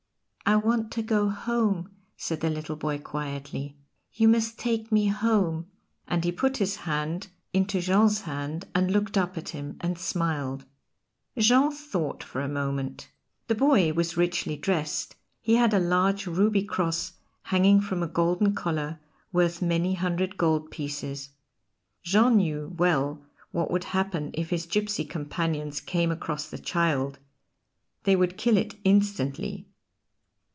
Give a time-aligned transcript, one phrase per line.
[0.43, 3.77] "I want to go home," said the little boy quietly.
[4.11, 5.67] "You must take me home,"
[6.09, 10.65] and he put his hand into Jean's hand and looked up at him and smiled.
[11.37, 13.09] Jean thought for a moment.
[13.47, 17.13] The boy was richly dressed; he had a large ruby cross
[17.43, 18.99] hanging from a golden collar
[19.31, 21.29] worth many hundred gold pieces.
[22.03, 27.19] Jean knew well what would happen if his gipsy companions came across the child.
[28.03, 29.69] They would kill it instantly.